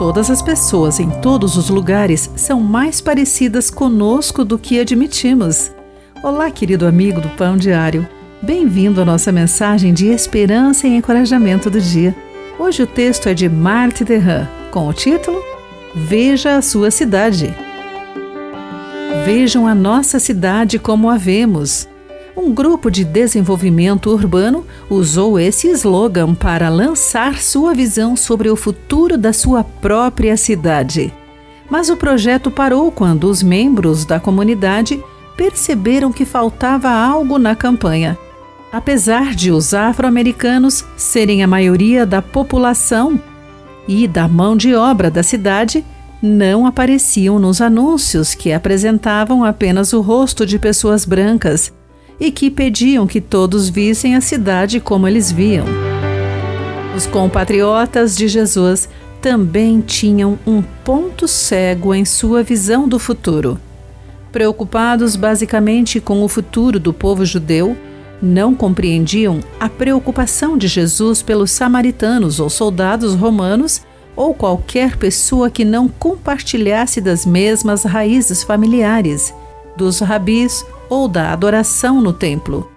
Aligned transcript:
Todas 0.00 0.30
as 0.30 0.40
pessoas 0.40 0.98
em 0.98 1.10
todos 1.20 1.58
os 1.58 1.68
lugares 1.68 2.30
são 2.34 2.58
mais 2.58 3.02
parecidas 3.02 3.70
conosco 3.70 4.46
do 4.46 4.58
que 4.58 4.80
admitimos. 4.80 5.70
Olá, 6.22 6.50
querido 6.50 6.86
amigo 6.86 7.20
do 7.20 7.28
Pão 7.36 7.54
Diário. 7.54 8.08
Bem-vindo 8.40 9.02
à 9.02 9.04
nossa 9.04 9.30
mensagem 9.30 9.92
de 9.92 10.06
esperança 10.06 10.88
e 10.88 10.96
encorajamento 10.96 11.68
do 11.68 11.78
dia. 11.78 12.16
Hoje 12.58 12.82
o 12.82 12.86
texto 12.86 13.28
é 13.28 13.34
de 13.34 13.46
Marthe 13.46 14.02
Derran, 14.02 14.48
com 14.70 14.88
o 14.88 14.92
título 14.94 15.38
Veja 15.94 16.56
a 16.56 16.62
sua 16.62 16.90
cidade. 16.90 17.54
Vejam 19.26 19.66
a 19.66 19.74
nossa 19.74 20.18
cidade 20.18 20.78
como 20.78 21.10
a 21.10 21.18
vemos 21.18 21.89
um 22.40 22.54
grupo 22.54 22.90
de 22.90 23.04
desenvolvimento 23.04 24.10
urbano 24.10 24.66
usou 24.88 25.38
esse 25.38 25.68
slogan 25.68 26.34
para 26.34 26.70
lançar 26.70 27.38
sua 27.38 27.74
visão 27.74 28.16
sobre 28.16 28.48
o 28.48 28.56
futuro 28.56 29.18
da 29.18 29.32
sua 29.32 29.62
própria 29.62 30.36
cidade. 30.38 31.12
Mas 31.68 31.90
o 31.90 31.96
projeto 31.96 32.50
parou 32.50 32.90
quando 32.90 33.24
os 33.24 33.42
membros 33.42 34.06
da 34.06 34.18
comunidade 34.18 35.02
perceberam 35.36 36.10
que 36.10 36.24
faltava 36.24 36.88
algo 36.90 37.38
na 37.38 37.54
campanha. 37.54 38.18
Apesar 38.72 39.34
de 39.34 39.52
os 39.52 39.74
afro-americanos 39.74 40.84
serem 40.96 41.42
a 41.42 41.46
maioria 41.46 42.06
da 42.06 42.22
população 42.22 43.20
e 43.86 44.08
da 44.08 44.26
mão 44.26 44.56
de 44.56 44.74
obra 44.74 45.10
da 45.10 45.22
cidade, 45.22 45.84
não 46.22 46.66
apareciam 46.66 47.38
nos 47.38 47.60
anúncios 47.60 48.34
que 48.34 48.52
apresentavam 48.52 49.44
apenas 49.44 49.92
o 49.92 50.00
rosto 50.00 50.46
de 50.46 50.58
pessoas 50.58 51.04
brancas 51.04 51.72
e 52.20 52.30
que 52.30 52.50
pediam 52.50 53.06
que 53.06 53.20
todos 53.20 53.70
vissem 53.70 54.14
a 54.14 54.20
cidade 54.20 54.78
como 54.78 55.08
eles 55.08 55.32
viam. 55.32 55.64
Os 56.94 57.06
compatriotas 57.06 58.14
de 58.14 58.28
Jesus 58.28 58.88
também 59.22 59.80
tinham 59.80 60.38
um 60.46 60.60
ponto 60.62 61.26
cego 61.26 61.94
em 61.94 62.04
sua 62.04 62.42
visão 62.42 62.86
do 62.86 62.98
futuro. 62.98 63.58
Preocupados 64.30 65.16
basicamente 65.16 65.98
com 65.98 66.22
o 66.22 66.28
futuro 66.28 66.78
do 66.78 66.92
povo 66.92 67.24
judeu, 67.24 67.76
não 68.22 68.54
compreendiam 68.54 69.40
a 69.58 69.68
preocupação 69.68 70.58
de 70.58 70.68
Jesus 70.68 71.22
pelos 71.22 71.50
samaritanos 71.50 72.38
ou 72.38 72.50
soldados 72.50 73.14
romanos 73.14 73.82
ou 74.14 74.34
qualquer 74.34 74.96
pessoa 74.96 75.48
que 75.50 75.64
não 75.64 75.88
compartilhasse 75.88 77.00
das 77.00 77.24
mesmas 77.24 77.84
raízes 77.84 78.42
familiares, 78.42 79.32
dos 79.76 80.00
rabis 80.00 80.64
ou 80.90 81.08
da 81.08 81.32
adoração 81.32 82.02
no 82.02 82.12
templo. 82.12 82.70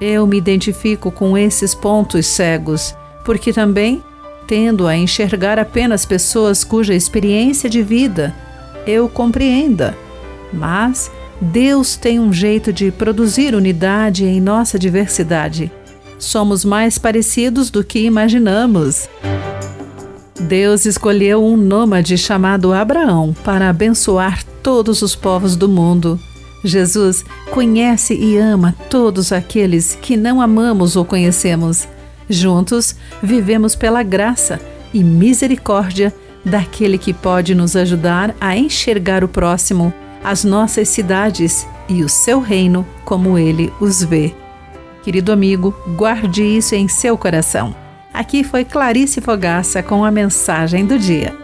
Eu 0.00 0.26
me 0.26 0.36
identifico 0.36 1.10
com 1.10 1.38
esses 1.38 1.74
pontos 1.74 2.26
cegos, 2.26 2.94
porque 3.24 3.52
também 3.52 4.02
tendo 4.46 4.86
a 4.86 4.96
enxergar 4.96 5.58
apenas 5.58 6.04
pessoas 6.04 6.64
cuja 6.64 6.92
experiência 6.92 7.70
de 7.70 7.82
vida 7.82 8.34
eu 8.86 9.08
compreenda. 9.08 9.96
Mas 10.52 11.10
Deus 11.40 11.96
tem 11.96 12.20
um 12.20 12.32
jeito 12.32 12.72
de 12.72 12.90
produzir 12.90 13.54
unidade 13.54 14.24
em 14.24 14.40
nossa 14.40 14.78
diversidade. 14.78 15.70
Somos 16.18 16.64
mais 16.64 16.98
parecidos 16.98 17.70
do 17.70 17.82
que 17.82 18.00
imaginamos. 18.00 19.08
Deus 20.40 20.86
escolheu 20.86 21.44
um 21.44 21.56
nômade 21.56 22.16
chamado 22.18 22.72
Abraão 22.72 23.34
para 23.44 23.68
abençoar 23.68 24.44
todos 24.62 25.02
os 25.02 25.14
povos 25.14 25.56
do 25.56 25.68
mundo. 25.68 26.18
Jesus 26.64 27.24
conhece 27.52 28.14
e 28.14 28.38
ama 28.38 28.74
todos 28.88 29.30
aqueles 29.30 29.94
que 30.00 30.16
não 30.16 30.40
amamos 30.40 30.96
ou 30.96 31.04
conhecemos. 31.04 31.86
Juntos, 32.26 32.96
vivemos 33.22 33.76
pela 33.76 34.02
graça 34.02 34.58
e 34.92 35.04
misericórdia 35.04 36.14
daquele 36.42 36.96
que 36.96 37.12
pode 37.12 37.54
nos 37.54 37.76
ajudar 37.76 38.34
a 38.40 38.56
enxergar 38.56 39.22
o 39.22 39.28
próximo, 39.28 39.92
as 40.24 40.44
nossas 40.44 40.88
cidades 40.88 41.66
e 41.90 42.02
o 42.02 42.08
seu 42.08 42.40
reino 42.40 42.86
como 43.04 43.36
ele 43.36 43.70
os 43.78 44.02
vê. 44.02 44.34
Querido 45.02 45.30
amigo, 45.30 45.74
guarde 45.94 46.42
isso 46.42 46.74
em 46.74 46.88
seu 46.88 47.18
coração. 47.18 47.74
Aqui 48.14 48.42
foi 48.42 48.64
Clarice 48.64 49.20
Fogaça 49.20 49.82
com 49.82 50.06
a 50.06 50.10
mensagem 50.10 50.86
do 50.86 50.98
dia. 50.98 51.41